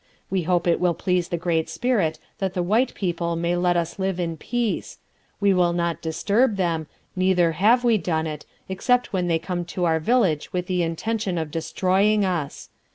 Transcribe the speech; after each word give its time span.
We 0.31 0.41
hope 0.49 0.65
it 0.65 0.79
will 0.79 0.95
please 0.95 1.27
the 1.27 1.37
Great 1.37 1.69
Spirit 1.69 2.17
that 2.39 2.55
the 2.55 2.63
white 2.63 2.95
people 2.95 3.35
may 3.35 3.55
let 3.55 3.77
us 3.77 3.99
live 3.99 4.19
in 4.19 4.35
peace; 4.35 4.97
we 5.39 5.53
will 5.53 5.73
not 5.73 6.01
disturb 6.01 6.55
them, 6.55 6.87
neither 7.15 7.51
have 7.51 7.83
we 7.83 7.99
done 7.99 8.25
it, 8.25 8.43
except 8.67 9.13
when 9.13 9.27
they 9.27 9.37
came 9.37 9.63
to 9.65 9.85
our 9.85 9.99
village 9.99 10.51
with 10.51 10.65
the 10.65 10.81
intention 10.81 11.37
of 11.37 11.51
destroying 11.51 12.25
us. 12.25 12.69